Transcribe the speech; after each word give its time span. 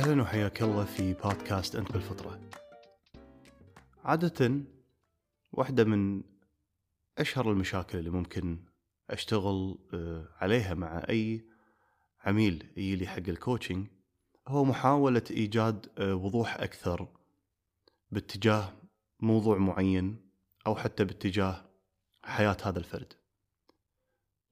أهلا 0.00 0.22
وحياك 0.22 0.62
الله 0.62 0.84
في 0.84 1.14
بودكاست 1.14 1.76
أنت 1.76 1.92
بالفطرة. 1.92 2.40
عادة 4.04 4.60
واحدة 5.52 5.84
من 5.84 6.22
أشهر 7.18 7.50
المشاكل 7.52 7.98
اللي 7.98 8.10
ممكن 8.10 8.64
أشتغل 9.10 9.78
آه، 9.94 10.28
عليها 10.40 10.74
مع 10.74 11.02
أي 11.08 11.44
عميل 12.24 12.66
يجي 12.76 13.08
حق 13.08 13.28
الكوتشنج 13.28 13.86
هو 14.48 14.64
محاولة 14.64 15.22
إيجاد 15.30 15.86
آه، 15.98 16.14
وضوح 16.14 16.60
أكثر 16.60 17.08
باتجاه 18.10 18.72
موضوع 19.20 19.58
معين 19.58 20.30
أو 20.66 20.76
حتى 20.76 21.04
باتجاه 21.04 21.64
حياة 22.22 22.56
هذا 22.62 22.78
الفرد. 22.78 23.12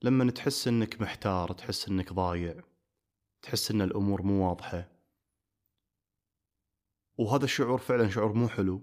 لما 0.02 0.30
تحس 0.30 0.68
إنك 0.68 1.00
محتار 1.00 1.52
تحس 1.52 1.88
إنك 1.88 2.12
ضايع 2.12 2.54
تحس 3.42 3.70
إن 3.70 3.82
الأمور 3.82 4.22
مو 4.22 4.48
واضحة 4.48 4.97
وهذا 7.18 7.44
الشعور 7.44 7.78
فعلا 7.78 8.10
شعور 8.10 8.32
مو 8.32 8.48
حلو. 8.48 8.82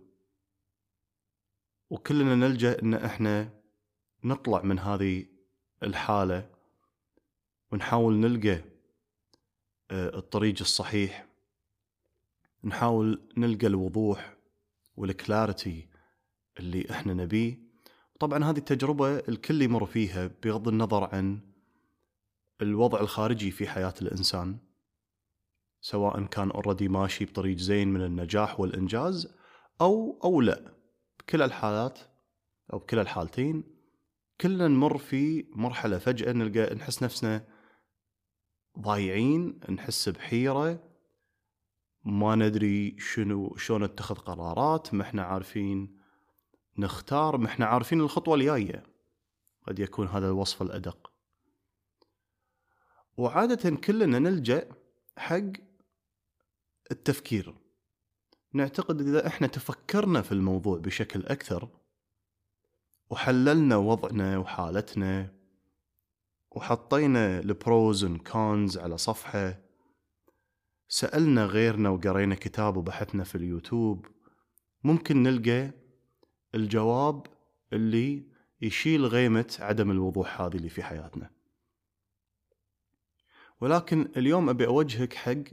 وكلنا 1.90 2.36
نلجأ 2.36 2.82
إن 2.82 2.94
إحنا 2.94 3.50
نطلع 4.24 4.62
من 4.62 4.80
هذه 4.80 5.26
الحالة 5.84 6.50
ونحاول 7.72 8.14
نلقى 8.14 8.62
آه، 9.92 10.18
الطريق 10.18 10.56
الصحيح. 10.62 11.28
نحاول 12.64 13.22
نلقى 13.38 13.68
الوضوح 13.68 14.36
والكلاريتي 14.98 15.88
اللي 16.60 16.92
إحنا 16.92 17.14
نبيه. 17.14 17.58
طبعا 18.20 18.44
هذه 18.44 18.58
التجربة 18.58 19.18
الكل 19.20 19.62
يمر 19.62 19.86
فيها 19.86 20.30
بغض 20.44 20.68
النظر 20.68 21.04
عن 21.16 21.40
الوضع 22.62 23.00
الخارجي 23.00 23.52
في 23.52 23.68
حياة 23.68 23.94
الإنسان. 24.02 24.58
سواء 25.86 26.26
كان 26.26 26.52
اوريدي 26.52 26.88
ماشي 26.88 27.26
بطريق 27.26 27.58
زين 27.58 27.88
من 27.88 28.02
النجاح 28.02 28.60
والإنجاز 28.60 29.36
أو 29.82 30.20
أو 30.24 30.42
لا. 30.42 30.74
بكل 31.20 31.42
الحالات 31.42 32.00
أو 32.74 32.80
بكل 32.80 33.00
الحالتين 33.00 33.64
كلنا 34.42 34.68
نمر 34.68 34.98
في 34.98 35.46
مرحلة 35.56 35.98
فجأة 35.98 36.32
نلقى 36.32 36.76
نحس 36.76 37.04
نفسنا 37.04 37.48
ضايعين 38.80 39.60
نحس 39.70 40.10
بحيرة 40.10 40.84
ما 42.04 42.36
ندري 42.36 42.96
شنو 43.00 43.56
شلون 43.56 43.84
نتخذ 43.84 44.16
قرارات 44.16 44.94
ما 44.94 45.04
إحنا 45.04 45.24
عارفين 45.24 46.00
نختار 46.78 47.38
ما 47.38 47.46
إحنا 47.46 47.66
عارفين 47.66 48.02
الخطوة 48.02 48.36
الجاية. 48.36 48.84
قد 49.68 49.80
يكون 49.80 50.08
هذا 50.08 50.28
الوصف 50.28 50.62
الأدق. 50.62 51.12
وعادة 53.18 53.70
كلنا 53.76 54.20
نلجأ 54.20 54.70
حق 55.18 55.66
التفكير. 56.92 57.56
نعتقد 58.54 59.02
إذا 59.02 59.28
إحنا 59.28 59.48
تفكرنا 59.48 60.22
في 60.22 60.32
الموضوع 60.32 60.78
بشكل 60.78 61.26
أكثر 61.26 61.70
وحللنا 63.10 63.78
وضعنا 63.78 64.38
وحالتنا 64.38 65.34
وحطينا 66.52 67.40
البروز 67.40 68.04
والكونز 68.04 68.78
على 68.78 68.98
صفحة 68.98 69.60
سألنا 70.88 71.46
غيرنا 71.46 71.90
وقرينا 71.90 72.36
كتاب 72.36 72.78
وبحثنا 72.78 73.24
في 73.24 73.36
اليوتيوب 73.36 74.06
ممكن 74.84 75.24
نلقى 75.24 75.72
الجواب 76.56 77.28
اللي 77.74 78.24
يشيل 78.62 79.06
غيمة 79.06 79.58
عدم 79.60 79.92
الوضوح 79.92 80.42
هذه 80.42 80.56
اللي 80.56 80.70
في 80.70 80.84
حياتنا. 80.84 81.32
ولكن 83.62 84.12
اليوم 84.18 84.50
أبي 84.50 84.68
أوجهك 84.68 85.14
حق 85.14 85.44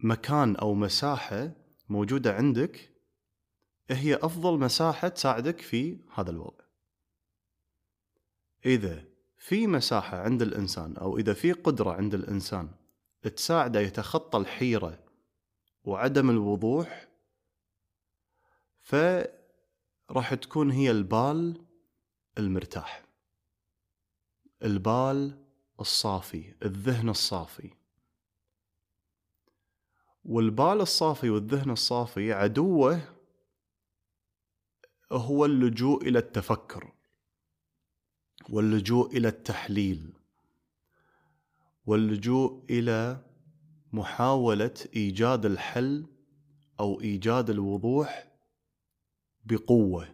مكان 0.00 0.56
أو 0.56 0.74
مساحة 0.74 1.52
موجودة 1.88 2.34
عندك 2.34 2.94
هي 3.90 4.14
أفضل 4.14 4.58
مساحة 4.58 5.08
تساعدك 5.08 5.60
في 5.60 5.98
هذا 6.14 6.30
الوضع. 6.30 6.64
إذا 8.66 9.04
في 9.38 9.66
مساحة 9.66 10.18
عند 10.18 10.42
الإنسان 10.42 10.96
أو 10.96 11.18
إذا 11.18 11.34
في 11.34 11.52
قدرة 11.52 11.92
عند 11.92 12.14
الإنسان 12.14 12.70
تساعده 13.36 13.80
يتخطى 13.80 14.38
الحيرة 14.38 15.04
وعدم 15.84 16.30
الوضوح 16.30 17.08
فراح 18.80 20.34
تكون 20.34 20.70
هي 20.70 20.90
البال 20.90 21.64
المرتاح 22.38 23.04
البال 24.62 25.44
الصافي 25.80 26.54
الذهن 26.62 27.08
الصافي. 27.08 27.70
والبال 30.28 30.80
الصافي 30.80 31.30
والذهن 31.30 31.70
الصافي 31.70 32.32
عدوه 32.32 33.00
هو 35.12 35.44
اللجوء 35.44 36.08
إلى 36.08 36.18
التفكر 36.18 36.92
واللجوء 38.50 39.16
إلى 39.16 39.28
التحليل 39.28 40.12
واللجوء 41.86 42.64
إلى 42.70 43.24
محاولة 43.92 44.74
إيجاد 44.96 45.46
الحل 45.46 46.06
أو 46.80 47.00
إيجاد 47.00 47.50
الوضوح 47.50 48.28
بقوة. 49.44 50.08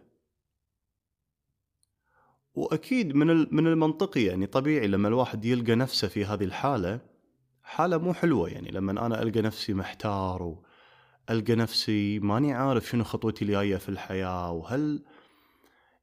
وأكيد 2.53 3.15
من 3.15 3.55
من 3.55 3.67
المنطقي 3.67 4.23
يعني 4.23 4.47
طبيعي 4.47 4.87
لما 4.87 5.07
الواحد 5.07 5.45
يلقى 5.45 5.75
نفسه 5.75 6.07
في 6.07 6.25
هذه 6.25 6.43
الحالة 6.43 7.14
حالة 7.65 7.97
مو 7.97 8.13
حلوة 8.13 8.49
يعني 8.49 8.71
لما 8.71 8.91
أنا 8.91 9.21
ألقى 9.21 9.41
نفسي 9.41 9.73
محتار 9.73 10.55
والقى 11.29 11.55
نفسي 11.55 12.19
ماني 12.19 12.53
عارف 12.53 12.89
شنو 12.89 13.03
خطوتي 13.03 13.45
الجاية 13.45 13.77
في 13.77 13.89
الحياة 13.89 14.51
وهل 14.51 15.01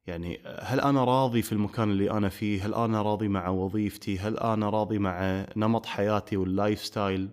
يعني 0.07 0.39
هل 0.59 0.79
أنا 0.79 1.03
راضي 1.03 1.41
في 1.41 1.51
المكان 1.51 1.91
اللي 1.91 2.11
أنا 2.11 2.29
فيه؟ 2.29 2.65
هل 2.65 2.73
أنا 2.73 3.01
راضي 3.01 3.27
مع 3.27 3.49
وظيفتي؟ 3.49 4.19
هل 4.19 4.37
أنا 4.37 4.69
راضي 4.69 4.99
مع 4.99 5.45
نمط 5.55 5.85
حياتي 5.85 6.37
وال 6.37 6.85
lifestyle؟ 6.85 7.29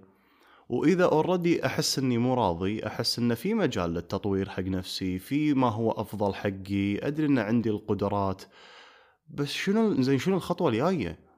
وإذا 0.68 1.04
already 1.04 1.66
أحس 1.66 1.98
إني 1.98 2.18
مو 2.18 2.34
راضي 2.34 2.86
أحس 2.86 3.18
إنه 3.18 3.34
في 3.34 3.54
مجال 3.54 3.94
للتطوير 3.94 4.48
حق 4.48 4.62
نفسي 4.62 5.18
في 5.18 5.54
ما 5.54 5.68
هو 5.68 5.90
أفضل 5.90 6.34
حقي 6.34 7.06
أدري 7.06 7.26
إن 7.26 7.38
عندي 7.38 7.70
القدرات 7.70 8.42
بس 9.28 9.52
شنو 9.52 10.02
زين 10.02 10.18
شنو 10.18 10.36
الخطوة 10.36 10.68
الجاية 10.70 11.29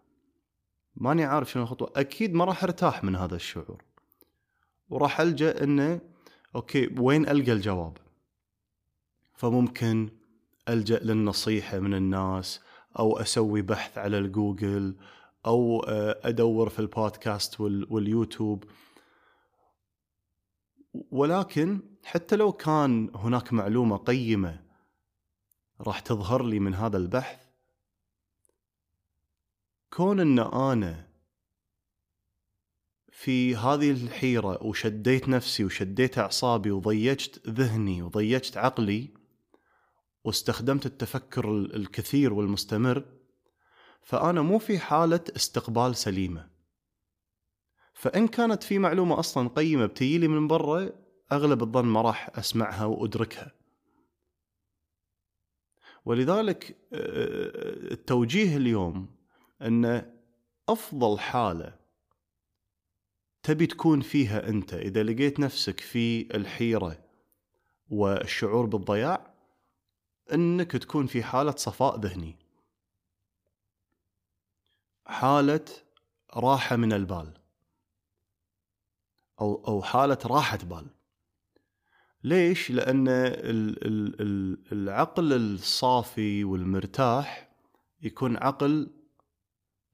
ماني 0.96 1.24
عارف 1.24 1.50
شنو 1.50 1.62
الخطوة. 1.62 1.92
أكيد 1.96 2.34
ما 2.34 2.44
راح 2.44 2.64
أرتاح 2.64 3.04
من 3.04 3.16
هذا 3.16 3.36
الشعور. 3.36 3.82
وراح 4.90 5.20
ألجأ 5.20 5.64
إنه 5.64 6.00
okay 6.54 6.94
وين 6.98 7.28
ألقى 7.28 7.52
الجواب؟ 7.52 7.98
فممكن 9.34 10.10
ألجأ 10.68 10.98
للنصيحة 10.98 11.78
من 11.78 11.94
الناس 11.94 12.60
أو 12.98 13.18
أسوي 13.18 13.62
بحث 13.62 13.98
على 13.98 14.18
الجوجل 14.18 14.96
أو 15.46 15.80
آه، 15.80 16.20
أدور 16.24 16.68
في 16.68 16.78
ال 16.78 16.89
podcast 16.89 17.60
وال 17.60 17.81
YouTube. 17.81 18.64
ولكن 21.10 21.80
حتى 22.04 22.36
لو 22.36 22.52
كان 22.52 23.10
هناك 23.14 23.52
معلومة 23.52 23.96
قيمة 23.96 24.60
راح 25.80 26.00
تظهر 26.00 26.42
لي 26.42 26.58
من 26.58 26.74
هذا 26.74 26.96
البحث 26.96 27.41
كون 29.92 30.20
إن 30.20 30.38
أنا 30.38 31.08
في 33.10 33.56
هذه 33.56 33.90
الحيرة 33.90 34.62
وشديت 34.62 35.28
نفسي 35.28 35.64
وشديت 35.64 36.18
أعصابي 36.18 36.70
وضيجت 36.70 37.48
ذهني 37.48 38.02
وضيجت 38.02 38.56
عقلي 38.56 39.08
واستخدمت 40.24 40.86
التفكر 40.86 41.50
الكثير 41.50 42.32
والمستمر 42.32 43.04
فأنا 44.02 44.42
مو 44.42 44.58
في 44.58 44.78
حالة 44.78 45.20
استقبال 45.36 45.96
سليمة. 45.96 46.48
فإن 47.94 48.28
كانت 48.28 48.62
في 48.62 48.78
معلومة 48.78 49.18
أصلا 49.18 49.48
قيمة 49.48 49.86
بتجيلي 49.86 50.28
من 50.28 50.48
برا 50.48 50.90
أغلب 51.32 51.62
الظن 51.62 51.84
ما 51.84 52.02
راح 52.02 52.38
أسمعها 52.38 52.84
وأدركها. 52.84 53.52
ولذلك 56.04 56.76
آه، 56.92 56.96
آه، 56.96 57.92
التوجيه 57.92 58.56
اليوم 58.56 59.11
أن 59.66 60.12
أفضل 60.68 61.18
حالة 61.18 61.76
تبي 63.42 63.66
تكون 63.66 64.00
فيها 64.00 64.48
أنت 64.48 64.74
إذا 64.74 65.02
لقيت 65.02 65.40
نفسك 65.40 65.80
في 65.80 66.36
الحيرة 66.36 66.98
والشعور 67.90 68.66
بالضياع 68.66 69.34
أنك 70.32 70.72
تكون 70.72 71.06
في 71.06 71.22
حالة 71.22 71.54
صفاء 71.56 72.00
ذهني. 72.00 72.36
حالة 75.06 75.64
راحة 76.34 76.76
من 76.76 76.92
البال. 76.92 77.34
أو 79.40 79.64
أو 79.68 79.82
حالة 79.82 80.18
راحة 80.26 80.56
بال. 80.58 80.86
ليش؟ 82.24 82.70
لأن 82.70 83.08
العقل 84.72 85.32
الصافي 85.32 86.44
والمرتاح 86.44 87.48
يكون 88.02 88.36
عقل 88.36 89.01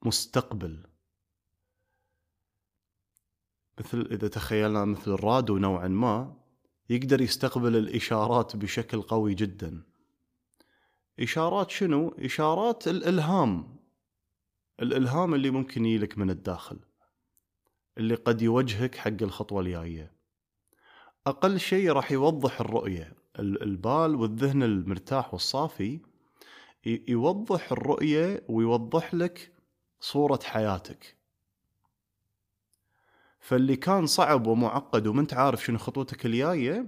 مستقبل. 0.03 0.87
مثل 3.79 4.09
إذا 4.11 4.29
تخيلنا 4.29 4.85
مثل 4.85 5.11
الراديو 5.11 5.59
نوعا 5.59 5.89
ما 5.89 6.37
يقدر 6.91 7.21
يستقبل 7.21 7.77
الإشارات 7.77 8.57
بشكل 8.57 9.03
قوي 9.03 9.35
جدا. 9.35 9.83
إشارات 11.21 11.71
شنو؟ 11.71 12.09
إشارات 12.09 12.89
الإلهام. 12.89 13.77
الإلهام 14.83 15.35
اللي 15.35 15.51
ممكن 15.51 15.87
يجيلك 15.87 16.19
من 16.19 16.31
الداخل. 16.31 16.79
اللي 17.99 18.15
قد 18.15 18.43
يوجهك 18.43 18.95
حق 18.95 19.23
الخطوة 19.23 19.61
الجاية. 19.61 20.13
أقل 21.27 21.61
شيء 21.61 21.93
راح 21.93 22.13
يوضح 22.13 22.61
الرؤية. 22.61 23.15
البال 23.39 24.15
والذهن 24.15 24.63
المرتاح 24.63 25.35
والصافي 25.35 26.01
يوضح 27.09 27.73
الرؤية 27.73 28.45
ويوضح 28.49 29.15
لك 29.15 29.53
صورة 30.01 30.41
حياتك. 30.45 31.17
فاللي 33.41 33.77
كان 33.77 34.07
صعب 34.07 34.47
ومعقد 34.47 35.07
وما 35.07 35.21
أنت 35.21 35.35
عارف 35.35 35.65
شنو 35.65 35.79
خطوتك 35.79 36.27
الجاية 36.27 36.87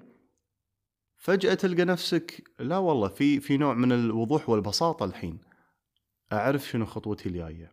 فجأة 1.17 1.55
تلقى 1.55 1.85
نفسك 1.85 2.51
لا 2.59 2.79
والله 2.79 3.09
في 3.09 3.41
في 3.41 3.57
نوع 3.57 3.75
من 3.75 3.93
الوضوح 3.93 4.49
والبساطة 4.49 5.05
الحين. 5.05 5.39
أعرف 6.33 6.69
شنو 6.69 6.87
خطوتي 6.87 7.29
الجاية. 7.29 7.73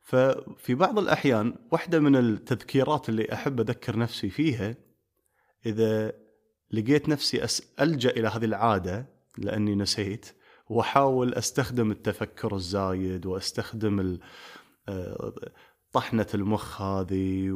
ففي 0.00 0.74
بعض 0.74 0.98
الأحيان 0.98 1.56
واحدة 1.72 2.00
من 2.00 2.16
التذكيرات 2.16 3.08
اللي 3.08 3.32
أحب 3.32 3.60
أذكر 3.60 3.98
نفسي 3.98 4.30
فيها 4.30 4.74
إذا 5.66 6.12
لقيت 6.70 7.08
نفسي 7.08 7.46
ألجأ 7.80 8.10
إلى 8.10 8.28
هذه 8.28 8.44
العادة 8.44 9.06
لأني 9.38 9.74
نسيت 9.74 10.26
وأحاول 10.68 11.34
أستخدم 11.34 11.90
التفكر 11.90 12.56
الزايد 12.56 13.26
وأستخدم 13.26 14.18
آه، 14.88 15.34
طحنة 15.92 16.26
المخ 16.34 16.82
هذه 16.82 17.50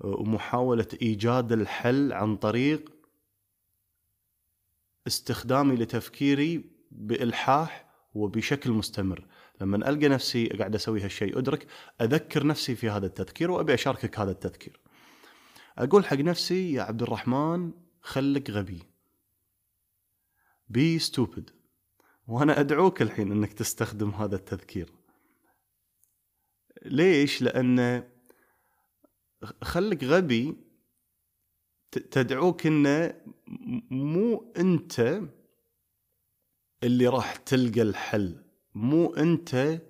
ومحاولة 0.00 0.86
إيجاد 1.02 1.52
الحل 1.52 2.12
عن 2.12 2.36
طريق 2.36 2.90
استخدامي 5.06 5.76
لتفكيري 5.76 6.64
بإلحاح 6.90 7.88
وبشكل 8.14 8.70
مستمر. 8.70 9.26
لما 9.60 9.76
ألقى 9.88 10.08
نفسي 10.08 10.46
قاعد 10.46 10.74
أسوي 10.74 11.00
هالشيء 11.00 11.38
أدرك 11.38 11.66
أذكر 12.00 12.46
نفسي 12.46 12.74
في 12.74 12.90
هذا 12.90 13.06
التذكير 13.06 13.50
وأبي 13.50 13.74
أشاركك 13.74 14.18
هذا 14.18 14.30
التذكير. 14.30 14.80
أقول 15.78 16.04
حق 16.04 16.16
نفسي 16.16 16.72
يا 16.72 16.82
عبد 16.82 17.02
الرحمن 17.02 17.72
خلك 18.00 18.50
غبي. 18.50 18.82
بي 20.68 20.98
ستوبد 20.98 21.57
وأنا 22.28 22.60
أدعوك 22.60 23.02
الحين 23.02 23.32
إنك 23.32 23.52
تستخدم 23.52 24.10
هذا 24.10 24.36
التذكير. 24.36 24.92
ليش؟ 26.84 27.42
لأن 27.42 28.08
خلك 29.62 30.04
غبي 30.04 30.56
تدعوك 31.90 32.66
انه 32.66 33.20
مو 33.90 34.52
أنت 34.56 35.22
اللي 36.82 37.06
راح 37.06 37.36
تلقى 37.36 37.82
الحل 37.82 38.44
مو 38.74 39.14
أنت 39.14 39.80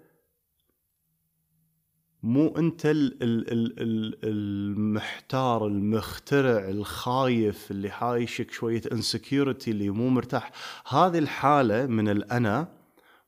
مو 2.23 2.49
أنت 2.49 2.87
ال 2.87 3.23
ال 3.23 3.53
ال 3.53 3.83
ال 3.83 4.19
المحتار 4.25 5.67
المخترع 5.67 6.69
الخايف 6.69 7.71
اللي 7.71 7.91
حايشك 7.91 8.51
شوية 8.51 8.83
insecurity 8.93 9.71
اللي 9.71 9.91
مو 9.91 10.09
مرتاح. 10.09 10.53
هذه 10.89 11.19
الحالة 11.19 11.87
من 11.87 12.09
الأنا 12.09 12.69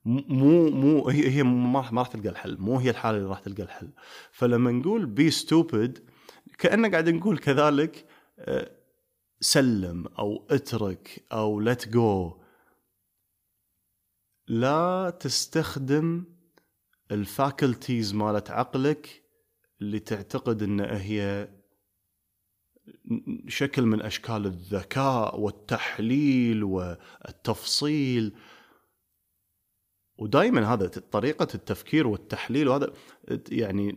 مو 0.04 0.70
مو 0.70 1.08
هي 1.08 1.30
هي 1.30 1.42
ما 1.42 1.80
راح 1.80 2.06
تلقى 2.08 2.28
الحل. 2.28 2.56
مو 2.60 2.78
هي 2.78 2.90
الحالة 2.90 3.18
اللي 3.18 3.28
راح 3.28 3.40
تلقى 3.40 3.62
الحل. 3.62 3.90
فلما 4.32 4.70
نقول 4.70 5.06
be 5.06 5.30
stupid 5.30 5.98
كأنه 6.58 6.90
قاعد 6.90 7.08
نقول 7.08 7.38
كذلك 7.38 8.06
آه، 8.38 8.70
سلم 9.40 10.06
أو 10.18 10.46
اترك 10.50 11.24
أو 11.32 11.60
let 11.60 11.88
go 11.88 12.36
لا 14.48 15.10
تستخدم 15.20 16.24
ال 17.10 17.21
faculties 17.21 18.14
مالت 18.14 18.50
عقلك 18.50 19.22
اللي 19.80 19.98
تعتقد 19.98 20.62
ان 20.62 20.80
هي 20.80 21.48
شكل 23.48 23.82
من 23.82 24.02
أشكال 24.02 24.46
الذكاء 24.46 25.40
والتحليل 25.40 26.64
والتفصيل. 26.64 28.34
ودائما 30.18 30.72
هذا 30.72 30.86
طريقة 30.88 31.48
التفكير 31.54 32.06
والتحليل 32.06 32.68
وهذا 32.68 32.92
يعني 33.48 33.96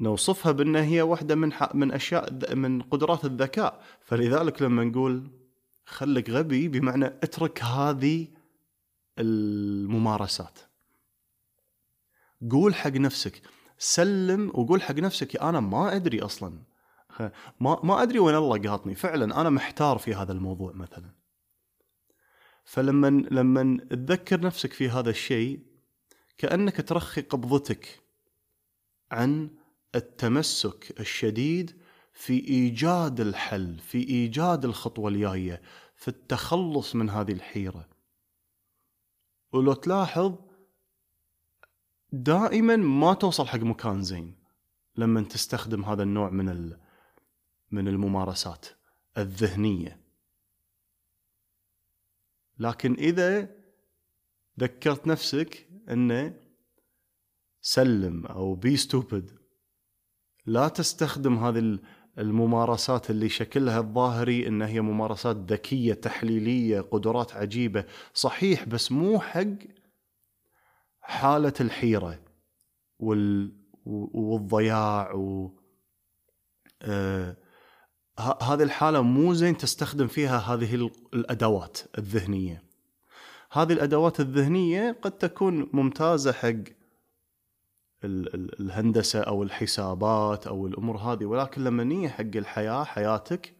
نوصفها 0.00 0.52
بان 0.52 0.76
هي 0.76 1.02
واحدة 1.02 1.34
من 1.34 1.52
من 1.74 1.92
أشياء 1.92 2.54
من 2.54 2.82
قدرات 2.82 3.24
الذكاء. 3.24 3.82
فلذلك 4.00 4.62
لما 4.62 4.84
نقول 4.84 5.30
خلك 5.84 6.30
غبي 6.30 6.68
بمعنى 6.68 7.06
اترك 7.06 7.62
هذه 7.62 8.28
الممارسات. 9.18 10.71
قول 12.50 12.74
حق 12.74 12.90
نفسك. 12.90 13.42
سلم 13.78 14.48
وقول 14.48 14.82
حق 14.82 14.94
نفسك 14.94 15.36
أنا 15.36 15.60
ما 15.60 15.96
أدري 15.96 16.20
أصلا. 16.20 16.62
ما 17.60 17.80
ما 17.82 18.02
أدري 18.02 18.18
وين 18.18 18.34
الله 18.34 18.58
قاطني. 18.58 18.94
فعلا 18.94 19.40
أنا 19.40 19.50
محتار 19.50 19.98
في 19.98 20.14
هذا 20.14 20.32
الموضوع 20.32 20.72
مثلا. 20.72 21.10
فلما 22.64 23.06
لما 23.30 23.86
تذكر 23.90 24.40
نفسك 24.40 24.72
في 24.72 24.88
هذا 24.88 25.10
الشيء 25.10 25.60
كأنك 26.38 26.88
ترخي 26.88 27.20
قبضتك 27.20 28.02
عن 29.10 29.50
التمسك 29.94 31.00
الشديد 31.00 31.82
في 32.12 32.48
إيجاد 32.48 33.20
الحل 33.20 33.78
في 33.78 33.98
إيجاد 33.98 34.64
الخطوة 34.64 35.08
الجاية 35.08 35.62
في 35.96 36.08
التخلص 36.08 36.94
من 36.94 37.10
هذه 37.10 37.32
الحيرة. 37.32 37.88
ولو 39.52 39.72
تلاحظ 39.72 40.34
دائما 42.12 42.76
ما 42.76 43.14
توصل 43.14 43.46
حق 43.46 43.58
مكان 43.58 44.02
زين 44.02 44.34
لما 44.96 45.22
تستخدم 45.22 45.84
هذا 45.84 46.02
النوع 46.02 46.30
من 46.30 46.76
من 47.70 47.88
الممارسات 47.88 48.66
الذهنية. 49.18 50.00
لكن 52.58 52.94
إذا 52.94 53.48
ذكرت 54.60 55.06
نفسك 55.06 55.68
إنه 55.90 56.34
سلم 57.60 58.26
أو 58.26 58.54
بي 58.54 58.76
ستوبد 58.76 59.30
لا 60.46 60.68
تستخدم 60.68 61.38
هذه 61.38 61.78
الممارسات 62.18 63.10
اللي 63.10 63.28
شكلها 63.28 63.80
الظاهري 63.80 64.48
انها 64.48 64.68
هي 64.68 64.80
ممارسات 64.80 65.36
ذكية 65.36 65.94
تحليلية 65.94 66.80
قدرات 66.80 67.32
عجيبة 67.32 67.84
صحيح 68.14 68.64
بس 68.64 68.92
مو 68.92 69.20
حق 69.20 69.46
حالة 71.02 71.52
الحيرة 71.60 72.18
وال 72.98 73.56
والضياع 73.86 75.12
و 75.12 75.58
آه 76.82 77.36
هذه 78.42 78.62
الحالة 78.62 79.02
مو 79.02 79.34
زين 79.34 79.56
تستخدم 79.56 80.06
فيها 80.06 80.38
هذه 80.38 80.90
الأدوات 81.14 81.78
الذهنية. 81.98 82.64
هذه 83.52 83.72
الأدوات 83.72 84.20
الذهنية 84.20 84.98
قد 85.02 85.12
تكون 85.12 85.70
ممتازة 85.72 86.32
حق 86.32 86.62
الهندسة 88.04 89.20
أو 89.20 89.42
الحسابات 89.42 90.46
أو 90.46 90.66
الأمور 90.66 90.96
هذه 90.96 91.24
ولكن 91.24 91.64
لما 91.64 91.84
نيجي 91.84 92.08
حق 92.08 92.36
الحياة 92.36 92.84
حياتك 92.84 93.54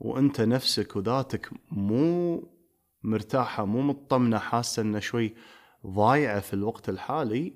وأنت 0.00 0.40
نفسك 0.40 0.96
وذاتك 0.96 1.50
مو 1.70 2.42
مرتاحة 3.02 3.64
مو 3.64 3.82
مطمنة 3.82 4.38
حاسة 4.38 4.82
إنه 4.82 4.98
شوي 4.98 5.34
ضايعه 5.86 6.40
في 6.40 6.54
الوقت 6.54 6.88
الحالي 6.88 7.54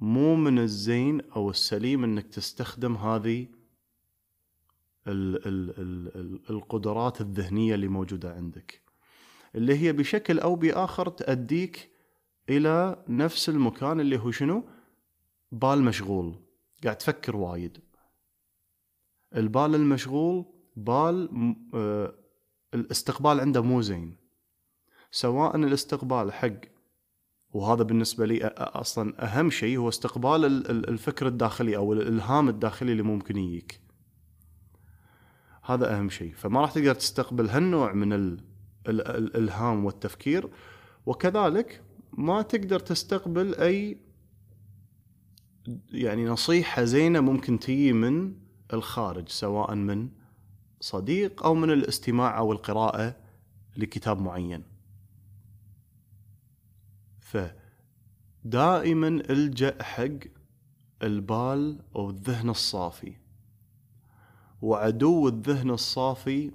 مو 0.00 0.34
من 0.36 0.58
الزين 0.58 1.20
أو 1.20 1.50
السليم 1.50 2.04
إنك 2.04 2.26
تستخدم 2.26 2.96
هذه 2.96 3.46
ال 5.06 5.46
ال 5.46 5.80
ال 6.16 6.40
القدرات 6.50 7.20
الذهنية 7.20 7.74
اللي 7.74 7.88
موجودة 7.88 8.34
عندك. 8.34 8.82
اللي 9.54 9.78
هي 9.78 9.92
بشكل 9.92 10.38
أو 10.38 10.56
بآخر 10.56 11.08
تأديك 11.08 11.90
إلى 12.48 13.04
نفس 13.08 13.48
المكان 13.48 14.00
اللي 14.00 14.18
هو 14.18 14.30
شنو؟ 14.30 14.64
بال 15.52 15.82
مشغول. 15.82 16.34
قاعد 16.84 16.98
تفكر 16.98 17.36
وايد. 17.36 17.78
البال 19.36 19.74
المشغول 19.74 20.44
بال 20.76 21.28
آه 21.74 22.14
الاستقبال 22.74 23.40
عنده 23.40 23.62
مو 23.62 23.82
زين. 23.82 24.16
سواء 25.10 25.56
الاستقبال 25.56 26.32
حق 26.32 26.73
وهذا 27.54 27.82
بالنسبة 27.82 28.26
لي 28.26 28.46
أصلا 28.58 29.24
أهم 29.24 29.50
شيء 29.50 29.78
هو 29.78 29.88
استقبال 29.88 30.44
الفكر 30.88 31.26
الداخلي 31.26 31.76
أو 31.76 31.92
الإلهام 31.92 32.48
الداخلي 32.48 32.92
اللي 32.92 33.02
ممكن 33.02 33.36
يجيك. 33.36 33.80
هذا 35.62 35.98
أهم 35.98 36.10
شيء. 36.10 36.32
فما 36.34 36.60
راح 36.60 36.72
تقدر 36.72 36.94
تستقبل 36.94 37.48
هالنوع 37.48 37.92
من 37.92 38.38
الإلهام 38.88 39.84
والتفكير 39.84 40.48
وكذلك 41.06 41.82
ما 42.12 42.42
تقدر 42.42 42.80
تستقبل 42.80 43.54
أي 43.54 43.98
يعني 45.92 46.26
نصيحة 46.26 46.84
زينة 46.84 47.20
ممكن 47.20 47.58
تجي 47.58 47.92
من 47.92 48.34
الخارج 48.72 49.28
سواء 49.28 49.74
من 49.74 50.08
صديق 50.80 51.42
أو 51.44 51.54
من 51.54 51.70
الاستماع 51.70 52.38
أو 52.38 52.52
القراءة 52.52 53.16
لكتاب 53.76 54.20
معين. 54.20 54.73
فدائما 57.34 59.08
الجأ 59.08 59.82
حق 59.82 60.18
البال 61.02 61.78
أو 61.96 62.10
الذهن 62.10 62.50
الصافي. 62.50 63.12
وعدو 64.62 65.28
الذهن 65.28 65.70
الصافي 65.70 66.50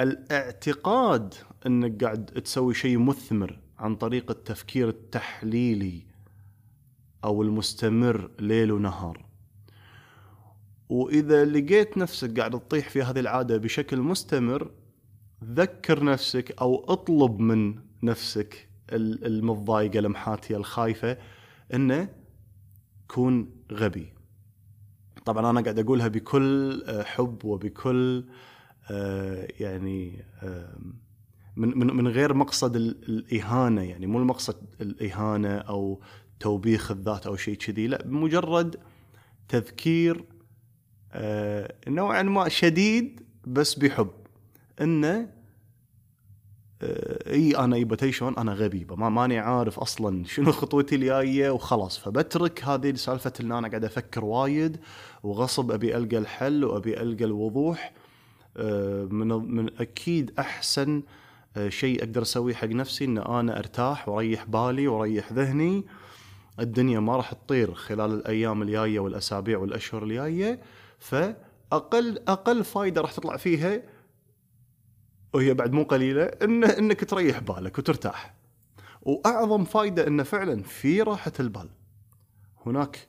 الاعتقاد 0.00 1.34
إنك 1.66 2.04
قاعد 2.04 2.24
تسوي 2.26 2.74
شيء 2.74 2.98
مثمر 2.98 3.60
عن 3.78 3.96
طريق 3.96 4.30
التفكير 4.30 4.88
التحليلي 4.88 6.02
أو 7.24 7.42
المستمر 7.42 8.30
ليل 8.40 8.72
ونهار. 8.72 9.26
وإذا 10.88 11.44
لقيت 11.44 11.98
نفسك 11.98 12.38
قاعد 12.38 12.50
تطيح 12.50 12.88
في 12.88 13.02
هذه 13.02 13.20
العادة 13.20 13.56
بشكل 13.56 14.00
مستمر 14.00 14.70
ذكر 15.44 16.04
نفسك 16.04 16.60
أو 16.60 16.84
اطلب 16.88 17.40
من 17.40 17.78
نفسك 18.02 18.68
المتضايقة 18.92 19.98
المحاتيه 19.98 20.56
الخايفة 20.56 21.18
إنه 21.74 22.08
كون 23.08 23.50
غبي. 23.72 24.12
طبعا 25.24 25.50
أنا 25.50 25.60
قاعد 25.60 25.78
أقولها 25.78 26.08
بكل 26.08 26.82
حب 27.04 27.44
وبكل 27.44 28.24
آه، 28.90 29.48
يعني 29.60 30.24
من 31.56 31.78
من 31.78 31.86
من 31.86 32.08
غير 32.08 32.34
مقصد 32.34 32.76
الإهانة 32.76 33.82
يعني 33.82 34.06
مو 34.06 34.18
المقصد 34.18 34.56
الإهانة 34.80 35.54
أو 35.56 36.00
توبيخ 36.40 36.90
الذات 36.90 37.26
أو 37.26 37.36
شيء 37.36 37.54
كذي 37.56 37.86
لا 37.86 38.02
مجرد 38.06 38.76
تذكير 39.48 40.24
آه، 41.12 41.74
نوعا 41.88 42.22
ما 42.22 42.48
شديد 42.48 43.22
بس 43.46 43.74
بحب. 43.74 44.10
إنه 44.80 45.08
آه، 45.08 45.28
إي 46.82 47.56
أنا 47.56 47.76
يبا 47.76 48.10
شلون 48.10 48.36
أنا 48.36 48.52
غبي 48.52 48.86
ما 48.90 49.08
ماني 49.08 49.38
عارف 49.38 49.78
أصلا 49.78 50.24
شنو 50.24 50.52
خطوتي 50.52 50.94
الجاية 50.94 51.50
وخلاص. 51.50 51.98
فبترك 51.98 52.64
هذه 52.64 52.94
سالفة 52.94 53.32
إن 53.40 53.52
أنا 53.52 53.68
قاعد 53.68 53.84
أفكر 53.84 54.24
وايد 54.24 54.76
وغصب 55.22 55.70
أبي 55.70 55.96
ألقى 55.96 56.18
الحل 56.18 56.64
وأبي 56.64 57.02
ألقى 57.02 57.24
الوضوح. 57.24 57.92
آه، 58.56 59.04
من 59.04 59.28
من 59.28 59.70
أكيد 59.80 60.32
أحسن 60.38 61.02
آه، 61.56 61.68
شيء 61.68 61.98
أقدر 61.98 62.22
أسويه 62.22 62.54
حق 62.54 62.68
نفسي 62.68 63.04
إن 63.04 63.18
أنا 63.18 63.58
أرتاح 63.58 64.08
وأريح 64.08 64.44
بالي 64.44 64.88
وأريح 64.88 65.32
ذهني. 65.32 65.84
الدنيا 66.60 67.00
ما 67.00 67.16
راح 67.16 67.32
تطير 67.32 67.74
خلال 67.74 68.10
الأيام 68.10 68.62
الجاية 68.62 69.00
والأسابيع 69.00 69.58
والأشهر 69.58 70.02
الجاية. 70.02 70.60
فاقل 70.98 72.18
أقل 72.28 72.64
فائده 72.64 73.00
راح 73.00 73.12
تطلع 73.12 73.36
فيها 73.36 73.82
وهي 75.32 75.54
بعد 75.54 75.72
مو 75.72 75.82
قليلة 75.82 76.24
ان 76.24 76.64
إنك 76.64 77.04
تريح 77.04 77.38
بالك 77.38 77.78
وترتاح. 77.78 78.34
وأعظم 79.02 79.64
فائده 79.64 80.06
إنه 80.06 80.22
فعلا 80.22 80.62
في 80.62 81.02
راحة 81.02 81.32
البال. 81.40 81.68
هناك 82.66 83.08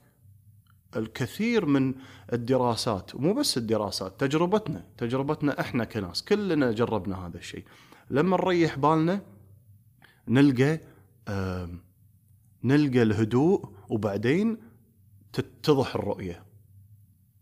الكثير 0.96 1.66
من 1.66 1.96
الدراسات 2.34 3.16
ومو 3.16 3.34
بس 3.34 3.58
الدراسات 3.58 4.20
تجربتنا 4.20 4.86
تجربتنا 4.98 5.60
إحنا 5.60 5.84
كناس 5.84 6.24
كلنا 6.24 6.72
جربنا 6.72 7.28
هذا 7.28 7.38
الشيء. 7.38 7.66
لما 8.10 8.38
نريح 8.38 8.78
بالنا 8.78 9.22
نلقى 10.28 10.80
آه 11.28 11.70
نلقى 12.64 13.02
الهدوء 13.02 13.70
وبعدين 13.90 14.58
تتضح 15.34 15.96
الرؤية. 15.96 16.44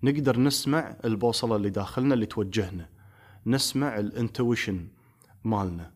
نقدر 0.03 0.39
نسمع 0.39 0.97
البوصلة 1.05 1.55
اللي 1.55 1.69
داخلنا 1.69 2.13
اللي 2.13 2.25
توجهنا. 2.25 2.94
نسمع 3.45 3.99
الانتويشن 3.99 4.87
مالنا. 5.43 5.91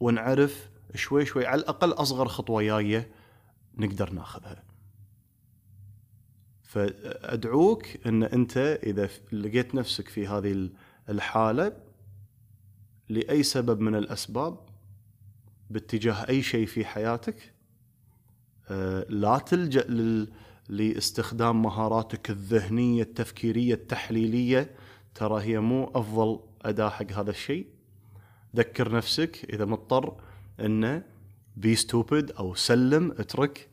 ونعرف 0.00 0.68
شوي 0.94 1.26
شوي 1.26 1.46
على 1.46 1.60
الأقل 1.60 1.92
أصغر 1.92 2.28
خطوة 2.28 2.62
جاية 2.62 3.10
نقدر 3.78 4.10
ناخذها. 4.10 4.62
فأدعوك 6.62 8.06
إن 8.06 8.22
أنت 8.22 8.56
إذا 8.82 9.08
لقيت 9.32 9.74
نفسك 9.74 10.08
في 10.08 10.26
هذه 10.26 10.70
الحالة 11.08 11.72
لأي 13.08 13.42
سبب 13.42 13.80
من 13.80 13.94
الأسباب 13.94 14.58
باتجاه 15.70 16.28
أي 16.28 16.42
شيء 16.42 16.66
في 16.66 16.84
حياتك 16.84 17.52
آه، 18.70 19.06
لا 19.08 19.38
تلجأ 19.38 19.86
لإستخدام 20.68 21.62
مهاراتك 21.62 22.30
الذهنية 22.30 23.02
التفكيرية 23.02 23.74
التحليلية 23.74 24.70
ترى 25.16 25.42
هي 25.42 25.60
مو 25.60 25.90
أفضل 25.94 26.40
أداة 26.62 26.88
حق 26.88 27.12
هذا 27.12 27.30
الشيء. 27.30 27.66
ذكر 28.56 28.92
نفسك 28.92 29.46
إذا 29.50 29.64
مضطر 29.64 30.16
انه 30.60 31.02
بي 31.56 31.76
ستوبد 31.76 32.30
أو 32.30 32.54
سلم 32.54 33.12
اترك. 33.18 33.68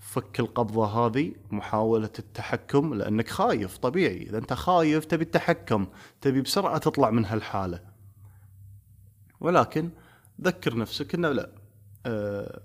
فك 0.00 0.40
القبضة 0.40 0.86
هذه 0.86 1.32
محاولة 1.50 2.10
التحكم 2.18 2.94
لأنك 2.94 3.28
خايف 3.28 3.78
طبيعي. 3.78 4.22
إذا 4.22 4.38
أنت 4.38 4.52
خايف 4.52 5.04
تبي 5.04 5.24
التحكم 5.24 5.86
تبي 6.20 6.40
بسرعة 6.40 6.78
تطلع 6.78 7.10
من 7.10 7.24
هالحالة. 7.24 7.80
ولكن 9.40 9.90
ذكر 10.40 10.76
نفسك 10.76 11.14
إنه 11.14 11.32
لا. 11.32 11.50
آه، 12.06 12.60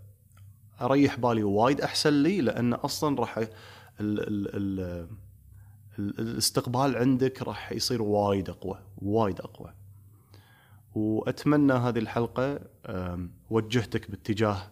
أريح 0.81 1.19
بالي 1.19 1.43
وايد 1.43 1.81
أحسن 1.81 2.23
لي 2.23 2.41
لأن 2.41 2.73
أصلا 2.73 3.19
راح 3.19 3.47
الاستقبال 6.00 6.97
عندك 6.97 7.41
راح 7.41 7.71
يصير 7.71 8.01
وايد 8.01 8.50
أقوى 8.50 8.79
وايد 8.97 9.39
أقوى. 9.39 9.73
وأتمنى 10.95 11.73
هذه 11.73 12.00
الحلقة 12.00 12.59
وجهتك 13.50 14.12
باتجاه 14.12 14.71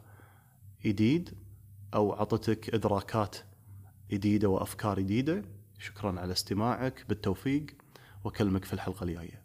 جديد 0.86 1.34
أو 1.94 2.14
أعطتك 2.14 2.74
إدراكات 2.74 3.38
جديدة 4.12 4.50
وأفكار 4.50 5.00
جديدة. 5.00 5.44
شكرا 5.80 6.20
على 6.20 6.32
استماعك 6.32 7.06
بالتوفيق 7.10 7.66
وأكلمك 8.24 8.66
في 8.66 8.74
الحلقة 8.74 9.04
الجاية. 9.04 9.41